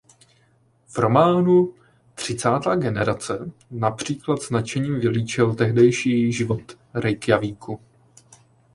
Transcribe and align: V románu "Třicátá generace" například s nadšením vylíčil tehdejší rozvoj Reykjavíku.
V 0.87 0.97
románu 0.97 1.73
"Třicátá 2.15 2.75
generace" 2.75 3.51
například 3.71 4.41
s 4.41 4.49
nadšením 4.49 4.99
vylíčil 4.99 5.55
tehdejší 5.55 6.25
rozvoj 6.25 6.65
Reykjavíku. 6.93 7.79